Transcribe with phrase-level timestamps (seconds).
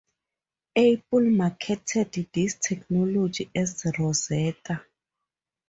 [0.75, 4.83] Apple marketed this technology as "Rosetta".